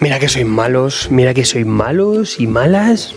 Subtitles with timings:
[0.00, 3.14] Mira que sois malos, mira que sois malos y malas.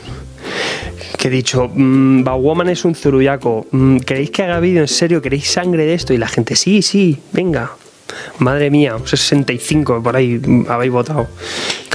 [1.17, 2.23] Que he dicho, mmm,
[2.69, 3.67] es un zuruyaco.
[3.71, 5.21] Mm, ¿Queréis que haga vídeo en serio?
[5.21, 6.13] ¿Queréis sangre de esto?
[6.13, 7.71] Y la gente, sí, sí, venga.
[8.39, 11.27] Madre mía, 65 por ahí habéis votado.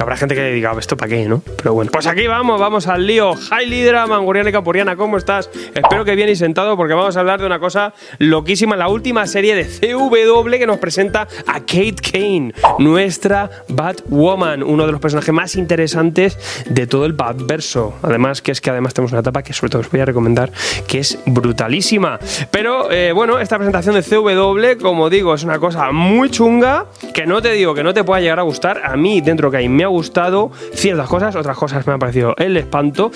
[0.02, 1.44] Que habrá gente que diga, ¿esto para qué, no?
[1.58, 3.34] Pero bueno, pues aquí vamos, vamos al lío.
[3.34, 5.48] Hi Lidra, Manguriana y Capuriana, ¿cómo estás?
[5.72, 9.28] Espero que bien y sentado porque vamos a hablar de una cosa loquísima, la última
[9.28, 15.32] serie de CW que nos presenta a Kate Kane, nuestra Batwoman, uno de los personajes
[15.32, 17.94] más interesantes de todo el Batverso.
[18.02, 20.50] Además, que es que además tenemos una etapa que sobre todo os voy a recomendar,
[20.88, 22.18] que es brutalísima.
[22.50, 27.24] Pero eh, bueno, esta presentación de CW, como digo, es una cosa muy chunga, que
[27.24, 28.82] no te digo que no te pueda llegar a gustar.
[28.84, 32.34] A mí, dentro que hay, me ha gustado ciertas cosas, otras cosas me han parecido
[32.38, 33.10] el espanto.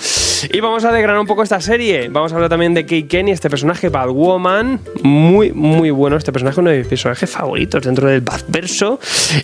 [0.53, 2.09] Y vamos a desgranar un poco esta serie.
[2.09, 4.79] Vamos a hablar también de Kate Kenny, este personaje Batwoman.
[5.01, 6.15] Muy, muy bueno.
[6.15, 8.99] Este personaje, uno de mis personajes favoritos dentro del Batverso.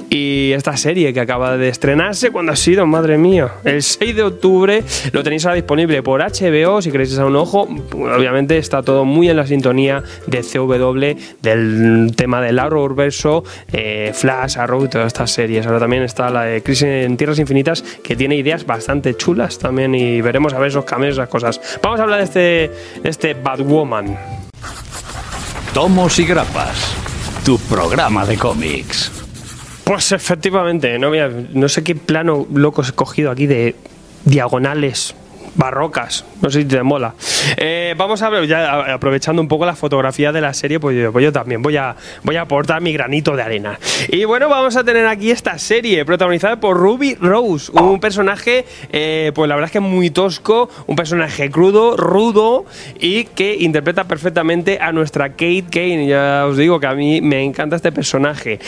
[0.10, 2.86] Y esta serie que acaba de estrenarse, cuando ha sido?
[2.86, 3.50] Madre mía.
[3.64, 6.82] El 6 de octubre lo tenéis ahora disponible por HBO.
[6.82, 12.12] Si queréis echar un ojo, obviamente está todo muy en la sintonía de CW, del
[12.16, 15.66] tema del horrorverso, eh, Flash, Arrow y todas estas series.
[15.66, 19.96] Ahora también está la de Crisis en Tierras Infinitas, que tiene ideas bastante chulas también.
[19.96, 21.80] Y veremos a ver esos cambios, esas cosas.
[21.82, 22.40] Vamos a hablar de este,
[23.02, 24.18] de este Batwoman.
[25.74, 26.94] Tomos y grapas,
[27.46, 29.10] tu programa de cómics.
[29.86, 33.76] Pues efectivamente, no, mira, no sé qué plano loco he cogido aquí de
[34.26, 35.16] diagonales
[35.56, 36.26] barrocas.
[36.42, 37.14] No sé si te mola.
[37.58, 41.24] Eh, vamos a ver, aprovechando un poco la fotografía de la serie, pues yo, pues
[41.24, 43.80] yo, también voy a, voy a aportar mi granito de arena.
[44.10, 49.32] Y bueno, vamos a tener aquí esta serie protagonizada por Ruby Rose, un personaje, eh,
[49.34, 52.66] pues la verdad es que muy tosco, un personaje crudo, rudo
[53.00, 56.08] y que interpreta perfectamente a nuestra Kate Kane.
[56.08, 58.60] Ya os digo que a mí me encanta este personaje.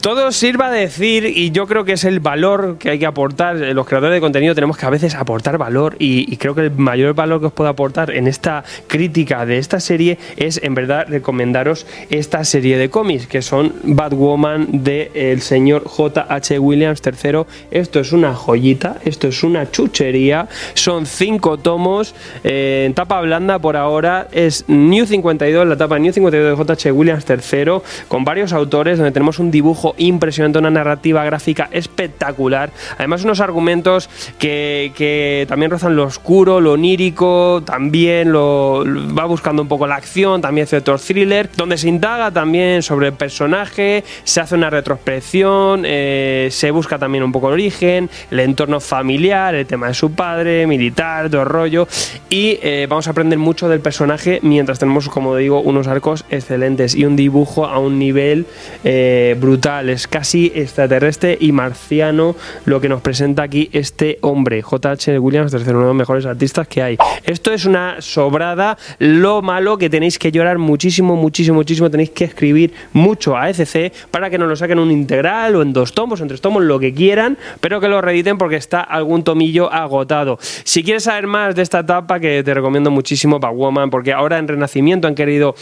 [0.00, 3.56] Todo sirva de decir, y yo creo que es el valor que hay que aportar,
[3.56, 6.70] los creadores de contenido tenemos que a veces aportar valor y, y creo que el
[6.72, 11.06] mayor valor que os puedo aportar en esta crítica de esta serie es en verdad
[11.08, 16.58] recomendaros esta serie de cómics que son Batwoman de el señor J.H.
[16.58, 17.44] Williams III.
[17.70, 22.14] Esto es una joyita, esto es una chuchería, son cinco tomos
[22.44, 26.92] eh, en tapa blanda por ahora, es New 52, la tapa New 52 de J.H.
[26.92, 33.24] Williams III, con varios autores donde tenemos un dibujo impresionante, una narrativa gráfica espectacular, además
[33.24, 38.84] unos argumentos que, que también rozan los oscuro, lo onírico, también lo,
[39.16, 43.12] va buscando un poco la acción, también cierto thriller, donde se indaga también sobre el
[43.12, 48.80] personaje, se hace una retrospección, eh, se busca también un poco el origen, el entorno
[48.80, 51.86] familiar, el tema de su padre, militar, todo rollo,
[52.28, 56.94] y eh, vamos a aprender mucho del personaje mientras tenemos, como digo, unos arcos excelentes
[56.96, 58.46] y un dibujo a un nivel
[58.82, 62.34] eh, brutal, es casi extraterrestre y marciano
[62.64, 66.96] lo que nos presenta aquí este hombre, JH Williams, tercero de mejores artistas que hay.
[67.24, 72.24] Esto es una sobrada, lo malo que tenéis que llorar muchísimo, muchísimo, muchísimo, tenéis que
[72.24, 76.22] escribir mucho a ECC para que nos lo saquen un integral o en dos tomos,
[76.22, 80.38] en tres tomos, lo que quieran, pero que lo reediten porque está algún tomillo agotado.
[80.40, 84.48] Si quieres saber más de esta etapa, que te recomiendo muchísimo Woman, porque ahora en
[84.48, 85.54] Renacimiento han querido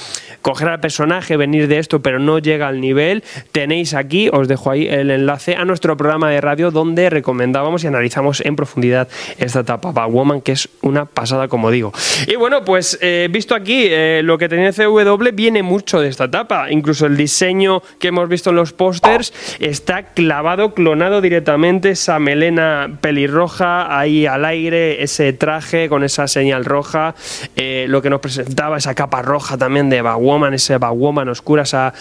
[0.42, 4.70] coger al personaje, venir de esto, pero no llega al nivel, tenéis aquí, os dejo
[4.70, 9.08] ahí el enlace a nuestro programa de radio donde recomendábamos y analizamos en profundidad
[9.38, 9.92] esta etapa
[10.42, 11.92] Que es una pasada, como digo.
[12.26, 16.24] Y bueno, pues eh, visto aquí, eh, lo que tenía CW viene mucho de esta
[16.24, 16.70] etapa.
[16.70, 21.90] Incluso el diseño que hemos visto en los pósters está clavado, clonado directamente.
[21.90, 27.14] Esa melena pelirroja ahí al aire, ese traje con esa señal roja,
[27.56, 31.92] eh, lo que nos presentaba, esa capa roja también de Batwoman, ese Batwoman oscura, esa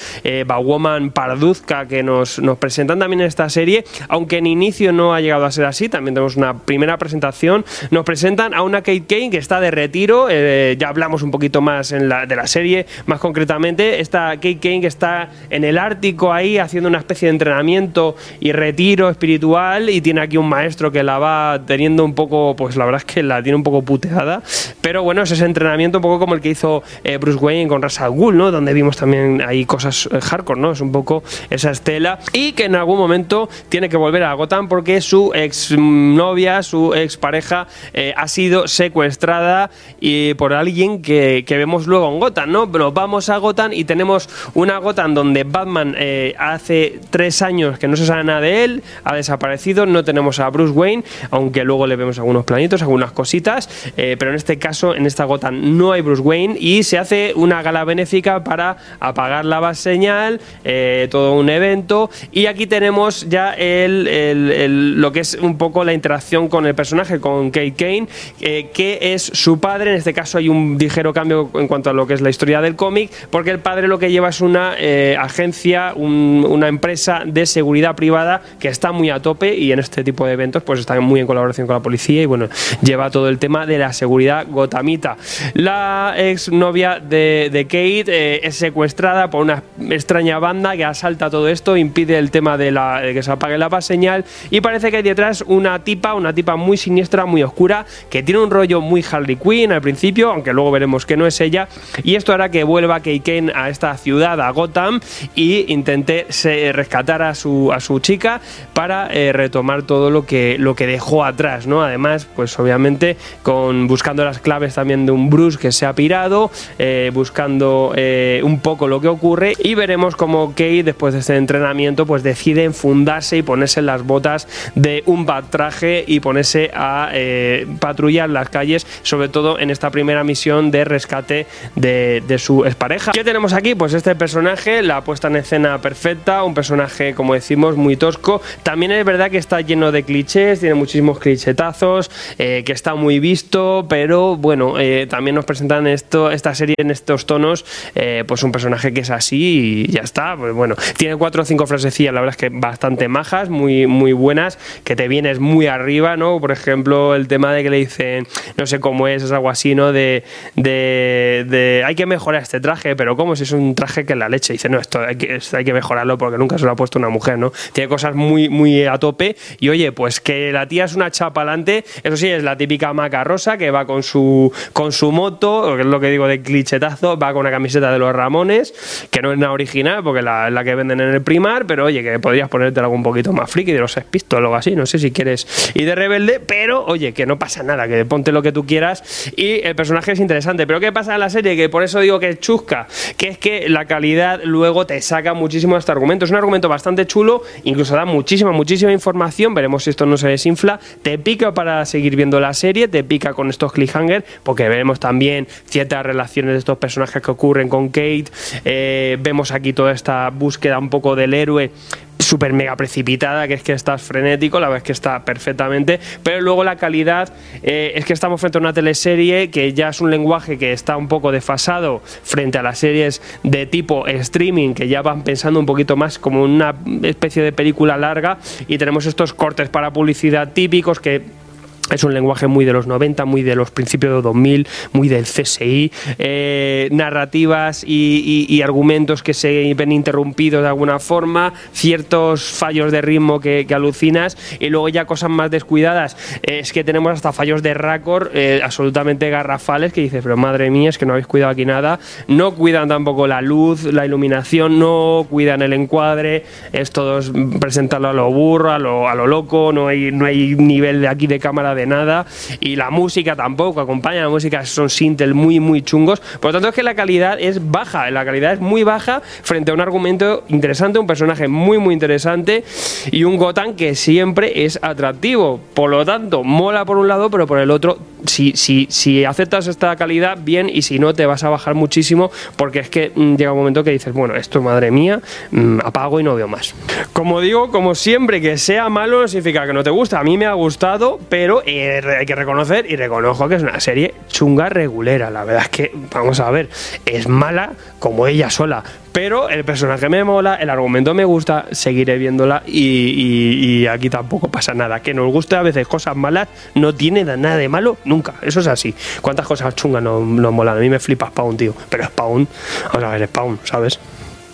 [0.46, 5.22] Batwoman parduzca que nos, nos presentan también en esta serie, aunque en inicio no ha
[5.22, 5.90] llegado a ser así.
[5.90, 7.66] También tenemos una primera presentación.
[7.92, 10.28] Nos presenta a una Kate Kane que está de retiro.
[10.32, 14.00] eh, ya hablamos un poquito más en la, de la serie, más concretamente.
[14.00, 18.52] Esta Kate Kane que está en el Ártico ahí haciendo una especie de entrenamiento y
[18.52, 19.92] retiro espiritual.
[19.92, 23.14] Y tiene aquí un maestro que la va teniendo un poco, pues la verdad es
[23.14, 24.42] que la tiene un poco puteada.
[24.82, 27.84] Pero bueno, es ese entrenamiento un poco como el que hizo eh, Bruce Wayne con
[27.84, 28.50] Ra's al Ghul, ¿no?
[28.50, 30.72] Donde vimos también ahí cosas eh, hardcore, ¿no?
[30.72, 32.18] Es un poco esa estela.
[32.34, 36.96] Y que en algún momento tiene que volver a Gotham porque su ex novia, su
[36.96, 37.68] ex pareja,
[38.16, 39.70] ha sido secuestrada
[40.00, 42.72] y por alguien que, que vemos luego en Gotham, ¿no?
[42.72, 47.88] Pero vamos a Gotham y tenemos una Gotham donde Batman eh, hace tres años que
[47.88, 51.88] no se sabe nada de él, ha desaparecido, no tenemos a Bruce Wayne, aunque luego
[51.88, 55.92] le vemos algunos planitos, algunas cositas, eh, pero en este caso, en esta Gotham no
[55.92, 61.08] hay Bruce Wayne y se hace una gala benéfica para apagar la base señal, eh,
[61.12, 65.94] todo un evento y aquí tenemos ya el, el- lo que es un poco la
[65.94, 68.05] interacción con el personaje, con Kate Kane,
[68.42, 71.94] eh, que es su padre, en este caso hay un ligero cambio en cuanto a
[71.94, 74.74] lo que es la historia del cómic, porque el padre lo que lleva es una
[74.78, 79.80] eh, agencia, un- una empresa de seguridad privada que está muy a tope y en
[79.80, 82.48] este tipo de eventos pues está muy en colaboración con la policía y bueno,
[82.82, 85.18] lleva todo el tema de la seguridad gotamita.
[85.54, 91.30] La ex novia de, de Kate eh, es secuestrada por una extraña banda que asalta
[91.30, 94.62] todo esto, impide el tema de, la, de que se apague la paz señal y
[94.62, 98.52] parece que hay detrás una tipa, una tipa muy siniestra, muy oscura, que tiene un
[98.52, 101.68] rollo muy Harley Quinn al principio, aunque luego veremos que no es ella,
[102.04, 105.00] y esto hará que vuelva Kate Kane a esta ciudad, a Gotham,
[105.36, 108.42] y intente se- rescatar a su, a su chica
[108.74, 111.82] para eh, retomar todo lo que, lo que dejó atrás, ¿no?
[111.84, 116.52] Además, pues obviamente con buscando las claves también de un Bruce que se ha pirado,
[116.80, 121.36] eh, buscando eh, un poco lo que ocurre y veremos cómo Kate después de este
[121.36, 127.10] entrenamiento pues decide enfundarse y ponerse las botas de un bad traje y ponerse a
[127.14, 133.12] eh, patrullar las calles, sobre todo en esta primera misión de rescate de, su expareja.
[133.14, 133.76] ¿Qué tenemos aquí?
[133.76, 138.92] Pues este personaje, la puesta en escena perfecta, un personaje como decimos muy tosco, también
[138.92, 143.86] es verdad que está lleno de clichés, tiene muchísimos clichetazos, eh, que está muy visto,
[143.90, 148.52] pero bueno, eh, también nos presentan esto, esta serie en estos tonos, eh, pues un
[148.52, 152.22] personaje que es así y ya está, pues bueno, tiene cuatro o cinco frasecillas, la
[152.22, 156.40] verdad es que bastante majas, muy, muy buenas, que te vienes muy arriba, ¿no?
[156.40, 158.28] Por ejemplo, el tema de que le dicen,
[158.58, 159.92] no sé cómo es, es algo así, ¿no?
[159.92, 160.24] De,
[160.56, 164.30] de, hay que mejorar este traje, pero ¿cómo si es un traje que es la
[164.30, 164.54] leche?
[164.54, 167.10] dice, no, esto hay que, hay que mejorarlo porque nunca se lo ha puesto una
[167.10, 167.52] mujer, ¿no?
[167.74, 171.42] Tiene cosas muy, muy a tope y oye, pues que la tía es una chapa
[171.42, 175.76] alante, eso sí, es la típica maca rosa que va con su, con su moto,
[175.76, 179.22] que es lo que digo de clichetazo, va con una camiseta de los Ramones, que
[179.24, 182.20] no es nada original porque la, la que venden en el primar, pero oye, que
[182.20, 185.00] podrías ponerte algo un poquito más friki de los Sex o algo así, no sé
[185.00, 188.52] si quieres y de rebelde, pero oye, que no pasa nada, que ponte lo que
[188.52, 190.68] tú quieras y el personaje es interesante.
[190.68, 191.56] Pero ¿qué pasa en la serie?
[191.56, 192.88] Que por eso digo que es chusca,
[193.18, 196.26] que es que la calidad luego te saca muchísimo este argumento.
[196.26, 199.54] Es un argumento bastante chulo, incluso da muchísima, muchísima información.
[199.54, 200.80] Veremos si esto no se desinfla.
[201.02, 205.48] Te pica para seguir viendo la serie, te pica con estos cliffhangers, porque vemos también
[205.66, 208.26] ciertas relaciones de estos personajes que ocurren con Kate.
[208.64, 211.72] Eh, vemos aquí toda esta búsqueda un poco del héroe
[212.20, 216.42] súper mega precipitada, que es que estás frenético, la verdad es que está perfectamente, pero
[216.42, 217.32] luego la calidad
[217.64, 220.98] eh, es que estamos frente a una teleserie que ya es un lenguaje que está
[220.98, 225.66] un poco desfasado frente a las series de tipo streaming, que ya van pensando un
[225.66, 226.74] poquito más como una
[227.04, 228.38] especie de película larga
[228.68, 231.45] y tenemos estos cortes para publicidad típicos que
[231.92, 235.26] es un lenguaje muy de los 90, muy de los principios de 2000, muy del
[235.26, 242.92] CSI, eh, narrativas y, y- argumentos que se ven interrumpidos de alguna forma, ciertos fallos
[242.92, 246.18] de ritmo que, alucinas y luego ya cosas más descuidadas.
[246.42, 250.90] Es que tenemos hasta fallos de raccord eh, absolutamente garrafales que dices, pero madre mía,
[250.90, 252.00] es que no habéis cuidado aquí nada.
[252.28, 258.08] No cuidan tampoco la luz, la iluminación, no cuidan el encuadre, es todo es presentarlo
[258.10, 261.28] a lo burro, a lo, a lo loco, no hay, no hay nivel de aquí
[261.28, 262.26] de cámara de nada.
[262.60, 266.20] Y la música tampoco acompaña la música son sintel muy muy chungos.
[266.20, 269.72] Por lo tanto es que la calidad es baja la calidad es muy baja frente
[269.72, 272.64] a un argumento interesante un personaje muy muy interesante
[273.12, 275.60] y un Gotham que siempre es atractivo.
[275.74, 279.68] Por lo tanto mola por un lado pero por el otro si, si, si aceptas
[279.68, 283.36] esta calidad bien y si no te vas a bajar muchísimo porque es que mm,
[283.36, 286.74] llega un momento que dices bueno esto madre mía mm, apago y no veo más
[287.14, 290.38] como digo como siempre que sea malo no significa que no te gusta a mí
[290.38, 294.70] me ha gustado pero eh, hay que reconocer y reconozco que es una serie chunga
[294.70, 295.30] regulera.
[295.30, 296.70] La verdad es que, vamos a ver,
[297.06, 298.84] es mala como ella sola.
[299.12, 304.50] Pero el personaje me mola, el argumento me gusta, seguiré viéndola y, y aquí tampoco
[304.50, 305.00] pasa nada.
[305.00, 308.36] Que nos guste a veces cosas malas no tiene nada de malo nunca.
[308.42, 308.94] Eso es así.
[309.22, 310.78] ¿Cuántas cosas chungas nos, nos molan?
[310.78, 311.74] A mí me flipa Spawn, tío.
[311.90, 312.48] Pero Spawn,
[312.94, 314.00] vamos a ver, Spawn, ¿sabes?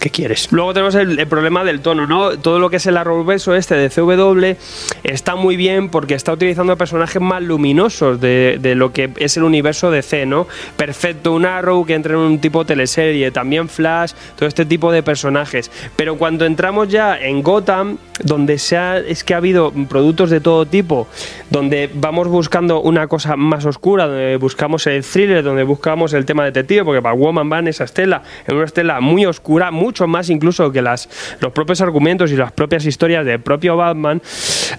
[0.02, 0.52] ¿Qué quieres?
[0.52, 2.36] Luego tenemos el, problema del tono, ¿no?
[2.40, 4.60] Todo lo que es el arrowverso este de CW
[5.04, 9.92] está muy bien porque está utilizando personajes más luminosos de, lo que es el universo
[9.92, 10.48] de C, ¿no?
[10.76, 15.04] Perfecto, un Arrow que entra en un tipo teleserie, también Flash, todo este tipo de
[15.04, 15.70] personajes.
[15.96, 20.42] Pero cuando entramos ya en Gotham, donde se ha- es que ha habido productos de
[20.42, 21.08] todo tipo,
[21.52, 26.44] donde vamos buscando una cosa más oscura, donde buscamos el thriller, donde buscamos el tema
[26.46, 30.72] detective, porque Batwoman va en esa estela, en una estela muy oscura, mucho más incluso
[30.72, 31.10] que las,
[31.42, 34.22] los propios argumentos y las propias historias del propio Batman.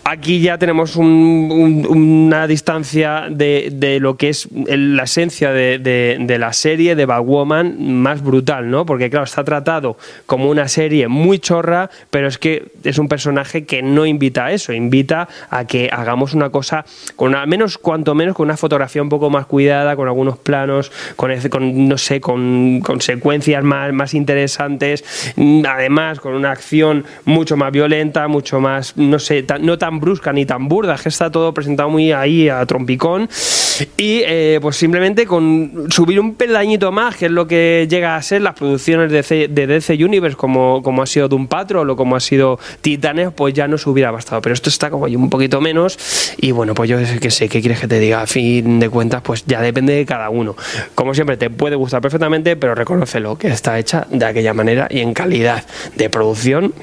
[0.05, 5.79] Aquí ya tenemos un- un- una distancia de, de lo que es la esencia de,
[5.79, 8.87] de- de la serie de Batwoman más brutal, ¿no?
[8.87, 13.67] Porque claro, está tratado como una serie muy chorra, pero es que es un personaje
[13.67, 18.15] que no invita a eso, invita a que hagamos una cosa con al menos cuanto
[18.15, 22.19] menos con una fotografía un poco más cuidada, con algunos planos, con, con, no sé,
[22.23, 25.02] con, con secuencias más, más interesantes,
[25.37, 30.01] mm, además con una acción mucho más violenta, mucho más, no sé, tan- no tan
[30.01, 33.29] brusca ni tan burda, que está todo presentado muy ahí a trompicón
[33.97, 38.23] y eh, pues simplemente con subir un peldañito más, que es lo que llega a
[38.23, 42.21] ser las producciones de, DC Universe, como, como ha sido Doom Patrol o como ha
[42.21, 44.43] sido Titanes, pues ya nos hubiera bastado.
[44.43, 45.99] Pero esto está como ahí un poquito menos.
[46.39, 48.23] Y bueno, pues yo que sé, ¿qué quieres que te diga?
[48.23, 50.57] A fin de cuentas, pues ya depende de cada uno.
[50.95, 55.01] Como siempre, te puede gustar perfectamente, pero reconócelo que está hecha de aquella manera y
[55.01, 55.65] en calidad
[55.97, 56.75] de producción.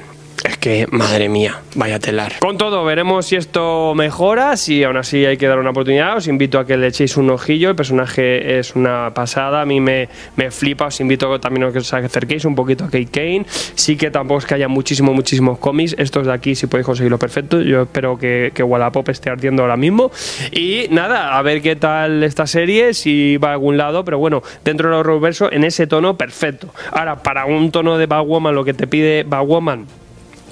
[0.44, 2.32] Es que, madre mía, vaya telar.
[2.40, 6.16] Con todo, veremos si esto mejora, si aún así hay que dar una oportunidad.
[6.16, 7.68] Os invito a que le echéis un ojillo.
[7.68, 10.86] El personaje es una pasada, a mí me, me flipa.
[10.86, 13.44] Os invito también a que os acerquéis un poquito a Kate Kane.
[13.74, 15.94] Sí que tampoco es que haya muchísimo, muchísimos cómics.
[15.98, 17.60] Estos de aquí, si podéis conseguirlo perfecto.
[17.60, 20.10] Yo espero que, que Wallapop esté ardiendo ahora mismo.
[20.52, 24.06] Y nada, a ver qué tal esta serie, si va a algún lado.
[24.06, 26.72] Pero bueno, dentro del horrorverso, en ese tono, perfecto.
[26.92, 29.99] Ahora, para un tono de Batwoman, lo que te pide Batwoman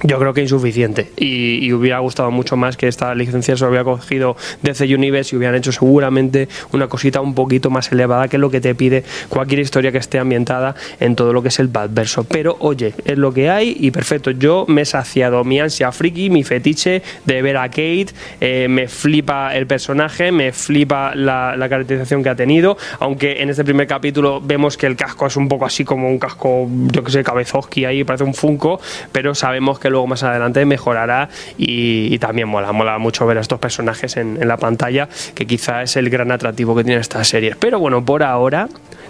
[0.02, 3.84] yo creo que insuficiente y, hubiera gustado mucho más que esta licencia se lo hubiera
[3.84, 8.50] cogido DC Universe y hubieran hecho seguramente una cosita un poquito más elevada que lo
[8.50, 12.24] que te pide cualquier historia que esté ambientada en todo lo que es el Batverso.
[12.24, 14.30] Pero oye, es lo que hay y perfecto.
[14.30, 18.08] Yo me he saciado mi ansia friki, mi fetiche de ver a Kate,
[18.40, 23.50] eh, me flipa el personaje, me flipa la, la caracterización que ha tenido, aunque en
[23.50, 27.04] este primer capítulo vemos que el casco es un poco así como un casco, yo
[27.04, 28.80] que sé, cabezoski ahí, parece un Funko,
[29.12, 33.58] pero sabemos que luego más adelante mejorará y, también mola, mola mucho ver a estos
[33.58, 37.54] personajes en la pantalla, que quizá es el gran atractivo que tiene esta serie.
[37.58, 38.68] Pero bueno, por ahora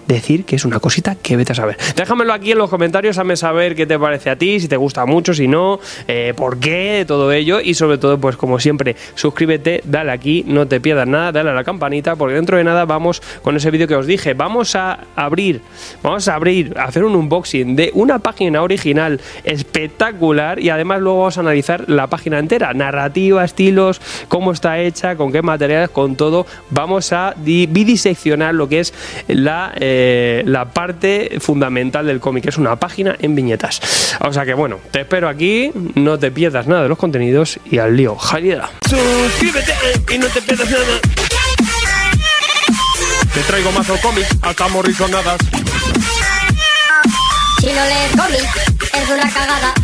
[0.08, 1.76] decir que es una cosita que vete a saber.
[1.94, 5.06] Déjamelo aquí en los comentarios, hazme saber qué te parece a ti, si te gusta
[5.06, 7.60] mucho, si no, eh, por qué, todo ello.
[7.60, 11.54] Y sobre todo, pues como siempre, suscríbete, dale aquí, no te pierdas nada, dale a
[11.54, 15.00] la campanita, porque dentro de nada vamos con ese vídeo que os dije, vamos a
[15.14, 15.60] abrir,
[16.02, 21.18] vamos a abrir, a hacer un unboxing de una página original espectacular y además luego
[21.18, 26.16] vamos a analizar la página entera, narrativa, estilos, cómo está hecha, con qué materiales, con
[26.16, 28.94] todo, vamos a di- bidiseccionar lo que es
[29.28, 29.96] la, eh,
[30.46, 33.80] la parte fundamental del cómic, que es una página en viñetas.
[34.20, 37.78] O sea que bueno, te espero aquí, no te pierdas nada de los contenidos y
[37.78, 38.16] al lío.
[38.16, 38.70] Jalida.
[38.88, 39.74] Suscríbete
[40.14, 40.84] y no te pierdas nada.
[43.34, 45.38] Te traigo más cómics, hasta morrisonadas.
[47.60, 49.74] Si no lees cómics, es una cagada.